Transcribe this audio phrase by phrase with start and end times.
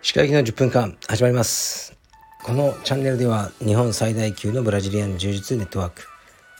[0.00, 1.94] 歯科医の10分間始まります。
[2.42, 6.02] このチャンネルでは日本最大級のブラジリアン柔術ネットワーク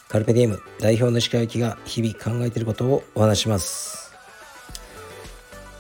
[0.09, 4.13] カルペディエム代表の歯科医が日々考えていることをお話します。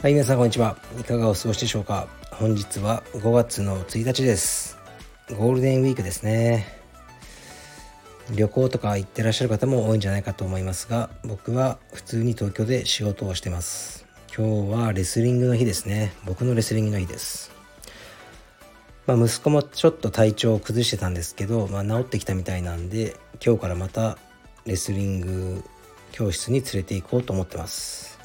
[0.01, 0.79] はい皆さんこんにちは。
[0.99, 2.09] いかがお過ごしでしょうか。
[2.33, 4.79] 本日は5月の1日です。
[5.37, 6.78] ゴールデンウィークですね。
[8.35, 14.07] 旅行とか行ってらっしゃる方も多いんじゃないかと思いますが僕は普通に東京で仕事をしてます。
[14.37, 16.12] 今日はレスリングの日ですね。
[16.25, 17.51] 僕のレスリングの日です。
[19.07, 24.19] まあ、息子もちょっと体調を崩してたんですけど、まあ、治ってきたみたいなんで今日からまた
[24.66, 25.65] レスリング
[26.13, 28.19] 教室に連れて行こうと思ってます。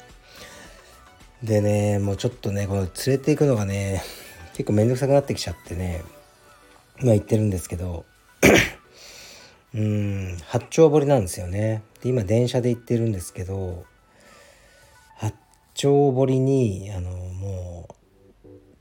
[1.42, 4.02] でねもうちょっとねこの連れて行くのがね
[4.52, 6.04] 結構めんどくさくなってきちゃってね
[7.00, 8.04] 今言ってるんですけど
[9.74, 11.82] うん八丁堀なんですよね。
[12.00, 13.84] で今電車で行ってるんですけど
[15.16, 15.34] 八
[15.74, 17.94] 丁堀にあのもう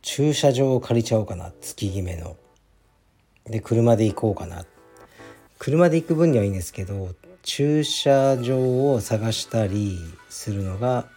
[0.03, 1.52] 駐車場を借りちゃおうかな。
[1.61, 2.38] 月決めの。
[3.45, 4.66] で車で行こうかな。
[5.58, 9.97] 車で行く分にはいいんですけど駐車場を探したり
[10.30, 11.08] するのが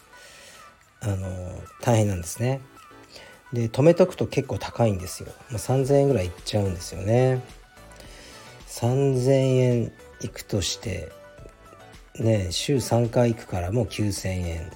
[1.00, 1.50] あの
[1.82, 2.60] 大変なんですね。
[3.52, 7.42] で止めとくと結構高いんですよ、ま、3000円ぐらいいっちゃうんですよね。
[8.76, 11.10] 3000円いくとして
[12.18, 14.72] ね週3回行くからもう9000円。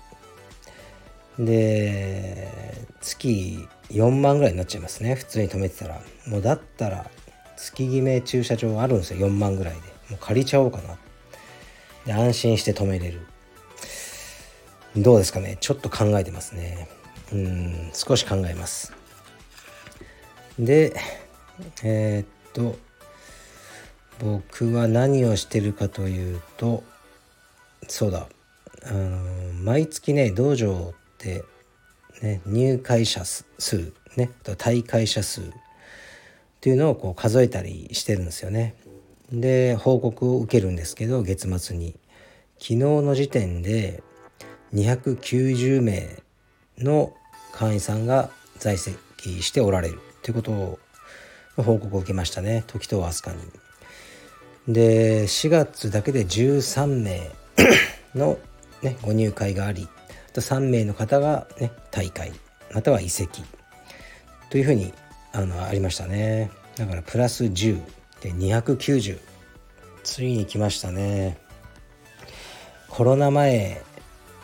[1.39, 2.49] で
[3.01, 6.01] 月4万ぐらいになっちゃいますね普通に止めてたら。
[6.27, 7.11] もうだったら
[7.57, 9.81] 月決め駐車場あるんですよ4万ぐらいで。
[10.11, 10.97] もう借りちゃおうかな。
[12.07, 13.21] で安心して止めれる。
[14.97, 16.89] どうですかねちょっと考えてますね。
[17.33, 18.95] うん少し考えます。
[20.59, 20.95] で
[21.83, 22.90] えー、っと
[24.23, 26.83] 僕は何をしてるかというと
[27.89, 28.27] そうだ
[28.85, 29.19] あの
[29.63, 31.45] 毎月ね道場って
[32.23, 33.45] ね、入会者数、
[34.17, 35.45] ね、退会者数っ
[36.61, 38.75] ていうのをこう数えたりしてるんですよね。
[39.33, 41.95] で報告を受けるんですけど月末に
[42.59, 44.03] 昨日の時点で
[44.75, 46.23] 290名
[46.79, 47.15] の
[47.53, 50.79] 会員さんが在籍しておられるということを
[51.57, 53.70] 報告を受けましたね時と飛鳥に。
[54.73, 57.31] で4月だけで13名
[58.15, 58.39] の、
[58.83, 59.89] ね、ご入会があり
[60.29, 62.33] あと3名の方が、ね、大会
[62.73, 63.43] または移籍
[64.51, 64.93] というふうに
[65.33, 66.51] あのありましたね。
[66.77, 67.81] だからプラス10
[68.21, 69.19] で290
[70.03, 71.39] ついに来ましたね。
[72.89, 73.83] コロナ前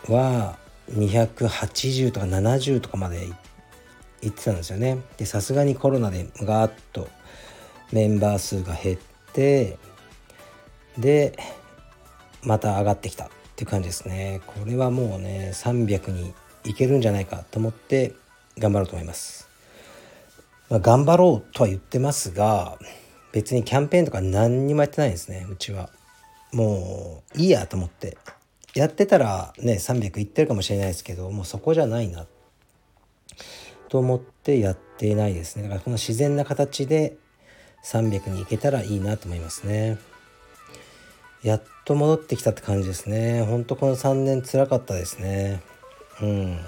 [0.09, 0.57] は
[0.93, 3.27] 280とか70とかまで
[4.23, 4.99] 行ってたんですよね。
[5.17, 7.09] でさすがにコロナでガーッと
[7.93, 8.99] メンバー数が減っ
[9.33, 9.79] て
[10.99, 11.37] で
[12.43, 14.41] また上がってきたっていう感じですね。
[14.47, 16.35] これはもうね300に
[16.65, 18.15] いけるんじゃないかと思って
[18.59, 19.49] 頑張ろうと思います、
[20.69, 22.79] まあ、頑張ろうとは言ってますが
[23.33, 25.47] 別にキャンペーンとか何にもやってないんですね。
[25.51, 25.91] うちは。
[26.53, 28.17] もういいやと思って。
[28.75, 32.27] やってたらね300いってるかもしれないですけどもうそこじゃないな。
[33.89, 35.65] と思ってやっていないですね。
[35.65, 37.17] だからこの自然な形で
[37.85, 39.99] 300にいけたらいいなと思いますね。
[41.43, 43.43] やっと戻ってきたって感じですね。
[43.43, 45.61] ほんとこの3年つらかったですね。
[46.21, 46.59] うん。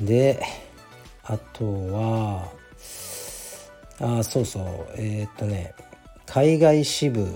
[0.00, 0.42] で
[1.24, 2.48] あとは
[4.00, 4.64] あそうそう。
[4.96, 5.74] えー、っとね
[6.26, 7.26] 海外支部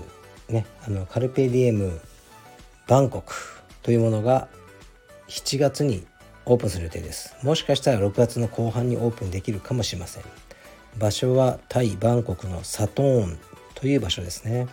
[0.49, 1.99] ねあのカルペディエム
[2.87, 3.33] バンコク
[3.83, 4.47] というものが
[5.27, 6.05] 7月に
[6.45, 7.35] オープンする予定です。
[7.43, 10.23] もしかしたら6月の後半にオープンできるかもしれません。
[10.97, 13.37] 場所はタイバンコクのサトーン
[13.73, 14.67] という場所ですね。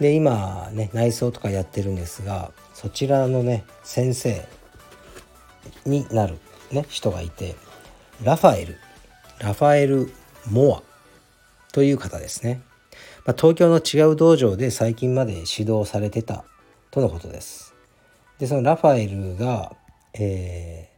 [0.00, 4.46] で今ね内装とかやってるんですがそちらのね先生
[5.84, 6.38] になる、
[6.70, 7.54] ね、人がいて
[8.22, 8.76] ラファエル。
[9.38, 10.12] ラファエル・
[10.50, 10.82] モア。
[11.72, 12.60] という方ですね、
[13.24, 16.44] まあ、東京の違う道場で最近まで指導されてた
[16.90, 17.74] とのことです。
[18.38, 19.72] でそのラファエルが、
[20.14, 20.90] え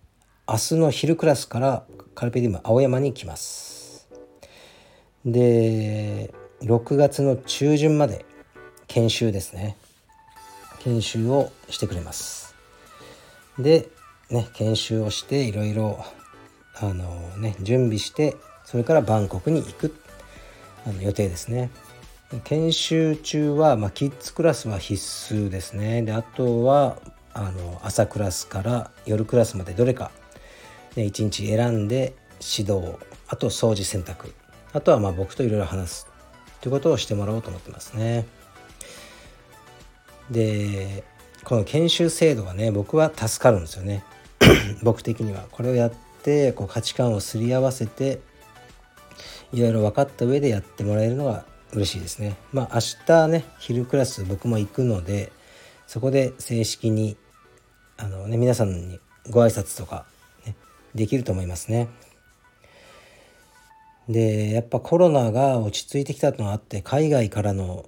[0.47, 1.85] ー、明日の昼クラスから
[2.15, 4.09] カルペディウム青山に来ます。
[5.25, 6.33] で
[6.63, 8.25] 6月の中旬まで
[8.93, 9.79] 研修ですね。
[10.81, 12.55] 研修をしてくれます。
[13.59, 13.89] で
[14.31, 16.05] ね研修をしていろいろ
[16.79, 17.05] あの
[17.39, 18.37] ね準備して
[18.67, 19.95] それからバンコクに行く
[20.87, 21.71] あの予定ですね。
[22.45, 26.03] 研修中は、まあ、キッズクラスは必須ですね。
[26.03, 26.99] であとは
[27.33, 30.11] あの朝クラスから夜クラスまでどれか、
[30.97, 32.15] ね、1日選んで
[32.57, 32.97] 指導
[33.29, 34.35] あと掃除洗濯
[34.75, 36.07] あとはまあ僕といろいろ話す
[36.61, 38.27] ということをしてもらおうと思ってますね。
[40.33, 41.05] で
[41.45, 44.05] この研修制度がね僕は助かるんですよね。
[44.83, 45.45] 僕的には。
[45.53, 45.93] これをやっ
[46.23, 48.21] てこう価値観をすり合わせて
[49.53, 52.37] いろいろ分かった上でやってもらえるのが嬉しいですね。
[52.53, 55.33] まあ明日ね昼クラス僕も行くので
[55.87, 57.17] そこで正式に
[57.97, 58.99] あのね皆さんに
[59.31, 60.07] ご挨拶とか、
[60.47, 60.57] ね、
[60.95, 61.89] できると思いますね。
[64.09, 67.85] でやっぱコロナが落ち着いてきたのがあって海外からの,、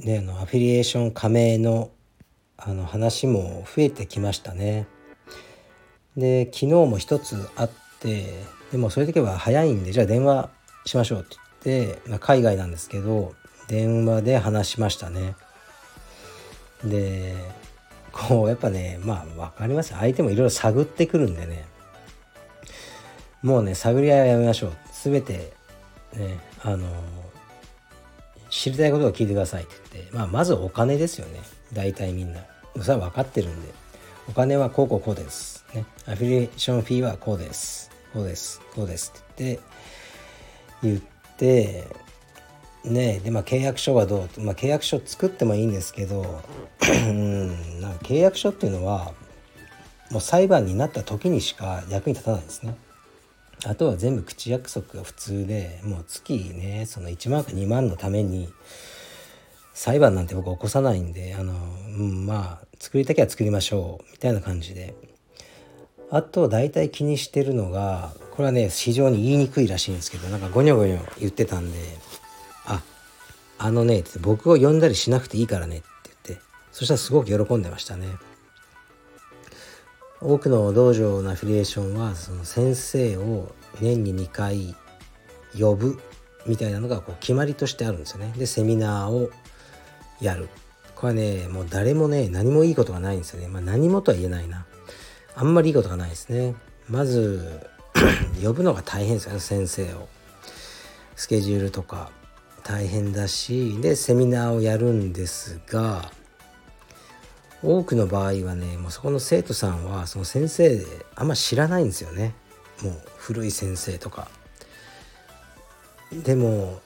[0.00, 1.90] ね、あのアフィリエーション加盟の
[2.56, 4.86] あの話も増えてきましたね。
[6.16, 8.42] で昨日も一つあって
[8.72, 10.50] でもそういう時は早いんでじゃあ電話
[10.84, 13.34] しましょうって言って、まあ、海外なんですけど
[13.68, 15.36] 電話で話しましたね。
[16.84, 17.34] で
[18.12, 21.64] こうやっぱねまあ分かります相手もいろいろ探ってくるんでね
[23.42, 25.52] もうね探り合いはやめましょう全て
[26.16, 26.88] ねあの
[28.50, 31.40] 知りたいことを聞いてくださいって言って、まあ、まずお金ですよね。
[31.72, 32.40] 大体みんな。
[32.80, 33.72] それは分かってるんで。
[34.28, 37.90] お金はこうこうこうです、ね、アフィリエーションフィーはこうです。
[38.12, 38.60] こうです。
[38.74, 39.68] こうですって言って
[40.82, 41.00] 言っ
[41.36, 41.86] て
[42.84, 46.42] ねでまあ契約書はどう、まあ、契約書作ってもいいんですけど
[46.88, 49.12] うんなんか契約書っていうのは
[50.10, 52.76] もう裁判になった時にしか役に立たないんですね。
[53.66, 58.48] あとは全部口約束が普通でもう月ねその1万か2万のために
[59.74, 64.94] 裁判なんて僕起こさないんであの、うん、まあ作りたきゃ作りましょうみたいな感じで。
[66.10, 71.78] あと大体気にしてるのがこれはね非常に言いにくいらしいんですけどなんかゴニョゴニョ言ってたんで
[72.64, 72.82] あ
[73.58, 75.86] あのねって僕を呼んだりしなくていいからねって
[76.26, 78.06] 言ってそしたらすごく喜んでましたね。
[80.20, 84.74] 多くの道場のアフィリエーションはその先生を年に2回
[85.58, 86.00] 呼ぶ
[86.46, 88.32] みたいなのがこう決まりとしてあるんですよね。
[88.36, 89.30] でセミナーを
[90.20, 90.48] やる。
[90.96, 93.48] これはねもう誰もね何もいいことがないんですよね。
[93.48, 94.66] まあ何もとは言えないな。
[95.36, 96.56] あんまりいいことがないですね。
[96.88, 97.60] まず
[98.42, 100.08] 呼ぶのが大変ですよね先生を。
[101.14, 102.10] スケジュールとか
[102.62, 106.12] 大変だしでセミナーをやるんですが
[107.62, 112.34] 多くの場合はねもうそこの生徒さんはその先生であんま知らないんですよね
[112.82, 114.28] もう古い先生とか。
[116.12, 116.80] でも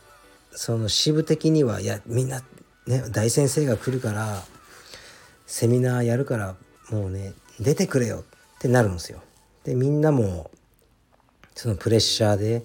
[0.51, 2.43] その支部的にはいやみんな
[2.87, 4.43] ね大先生が来るから
[5.47, 6.57] セミナーやるから
[6.91, 8.25] もうね出てくれよ
[8.57, 9.23] ってなるんですよ。
[9.65, 10.51] でみんなも
[11.55, 12.65] そのプレッシャーで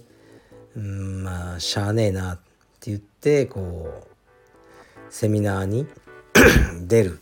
[0.75, 2.38] うんまあしゃあねえなっ
[2.80, 5.86] て言ってこうセミナーに
[6.88, 7.19] 出る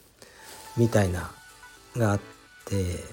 [0.77, 1.31] みたいな
[1.95, 2.19] があっ
[2.65, 3.03] て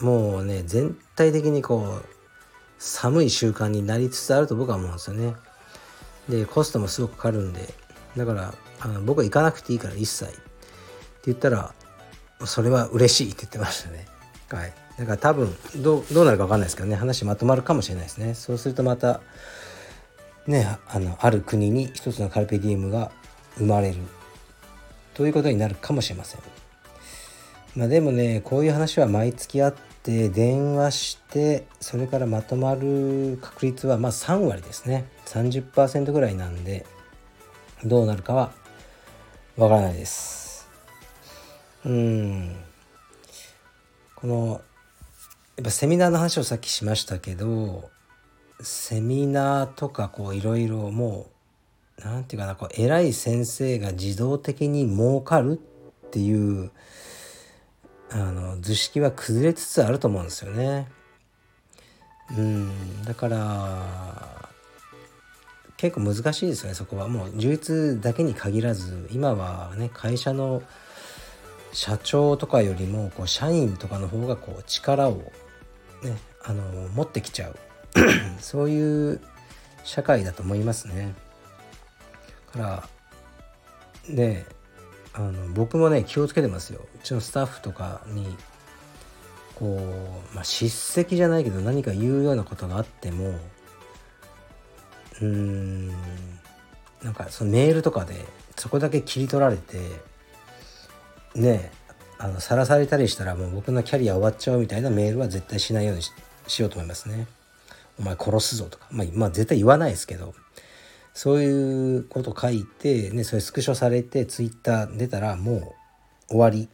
[0.00, 2.04] もうね全体的にこう
[2.78, 5.34] 寒い習慣になりつつあると僕は思うんですよね。
[6.28, 7.74] でコストもすごくかかるんで
[8.16, 10.40] だからあの僕は行かなくていいから一切って
[11.26, 11.74] 言ったら
[12.44, 14.06] それは嬉しいって言ってましたね。
[14.50, 18.34] はい、だから多分どうどうなるか分かんないですけどね話まとまるかもしれないですね。
[18.34, 19.20] そうするとまた
[20.46, 23.12] ねあのある国に一つのカルペディウムが
[23.56, 23.98] 生まれる
[25.14, 26.40] ということになるかもしれません。
[27.74, 35.06] まあ、でもねこういう話は毎月あって電話してそれからまとまる確率はまあ3割ですね。
[35.26, 36.84] 30%ぐらいなんで
[37.84, 38.52] どうなるかは
[39.56, 40.68] わからないです。
[41.84, 42.56] うん。
[44.16, 44.60] この
[45.56, 47.90] やっぱセミナーの話をさっきしましたけど
[48.60, 51.26] セミナーとかこういろいろも
[51.98, 55.60] う何て言うかなこう偉い先生が自動的に儲かる
[56.06, 56.70] っていう
[58.14, 60.88] あの図式は崩れつつあると思うんですよね。
[62.36, 64.48] うんだから
[65.76, 70.62] 結構難しいですよねそこはもう充実だけに限らず今はね会社の
[71.72, 75.32] 社長とかよりもこう社員とかの方がこう力を
[76.02, 77.56] ねあの持ってきちゃう
[78.40, 79.20] そういう
[79.84, 81.14] 社会だと思いますね。
[82.52, 82.88] から
[84.08, 84.44] で
[85.14, 86.80] あの僕もね気をつけてますよ。
[86.94, 88.34] うちのスタッフとかに
[89.54, 89.76] こ
[90.32, 95.88] う、まあ、叱責じゃないけど何か言うようなことがあってもうーん
[97.02, 98.14] なんかそのメールとかで
[98.56, 99.78] そこだけ切り取られて
[101.34, 101.70] ね
[102.18, 106.02] あのさらされたりしたらもう僕のキャリア終わっちゃうみたいなメールは絶対しないように
[106.46, 107.26] しようと思いますね。
[107.98, 110.34] お前殺すぞとか、まあ、まあ絶対言わないですけど。
[111.14, 115.74] そういうこと書いて、ね、それスクショされてツイッター出たらも
[116.28, 116.68] う終わり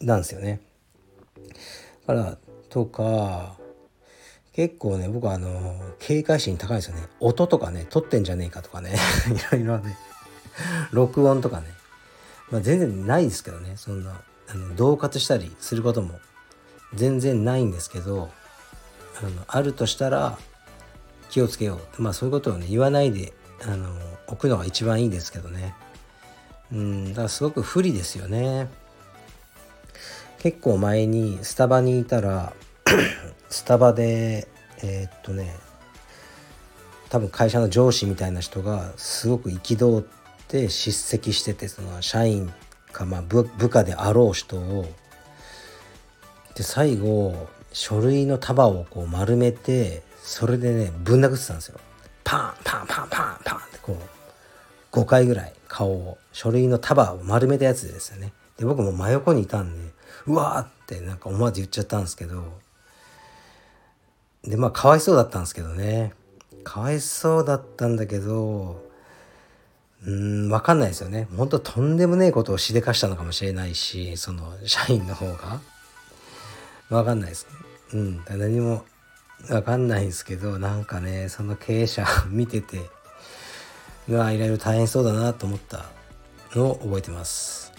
[0.00, 0.60] なんですよね。
[2.06, 3.56] からとか
[4.52, 7.02] 結構ね僕はあの警戒心高いですよね。
[7.20, 8.94] 音とかね撮ってんじゃねえかとかね。
[9.52, 9.96] いろいろね。
[10.90, 11.68] 録音とかね。
[12.50, 13.74] まあ、全然ないですけどね。
[13.76, 16.20] そんなあの恫喝したりすることも
[16.94, 18.30] 全然ないんですけど
[19.18, 20.38] あのあるとしたら
[21.30, 22.02] 気をつけよう。
[22.02, 23.32] まあそういうことをね言わないで
[23.64, 23.88] あの
[24.26, 25.74] 置くのが一番いいですけどね。
[26.72, 28.68] うんだからすごく不利ですよね。
[30.38, 32.52] 結構前にスタバにいたら
[33.48, 34.48] スタバで
[34.82, 35.54] えー、っとね
[37.10, 40.04] 多分会社の上司みたいな人がすごく憤っ
[40.48, 42.52] て叱責しててその社員
[42.90, 44.86] かまあ部下であろう人を。
[46.54, 51.78] で最後書類の束をこう丸めてそれでねぶん殴ってたんですよ。
[52.24, 53.96] パンパンパンパンパンってこ
[54.92, 58.32] う5回ぐらい顔を書類の束を丸めたやつですよね。
[58.58, 59.92] で僕も真横にいたんで
[60.26, 62.44] うわーってなんか思わず言っちゃったんですけど。
[64.44, 66.12] でまあかわいそうだったんですけどね。
[66.64, 68.84] かわいそうだったんだけど
[70.06, 71.28] うん分かんないですよね。
[71.36, 75.60] 本当とんでもねえことをしでかしたのかもしれないしその社員の方が。
[76.88, 77.46] 分かんないです。
[77.94, 78.84] うん何も
[79.50, 82.80] わかんないんですけどなんかねその経営者 見てて
[84.08, 85.86] うわいろいろ大変そうだなと思った
[86.54, 87.72] のを覚えてます。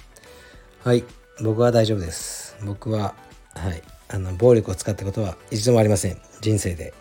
[0.83, 1.03] はい
[1.41, 2.55] 僕は大丈夫です。
[2.63, 3.15] 僕は
[3.55, 6.21] はいあの暴力を使ったことは一度もありません。
[6.41, 6.93] 人生で。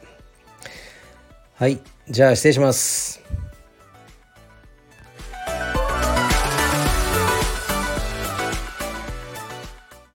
[1.55, 3.21] はいじゃあ失礼します。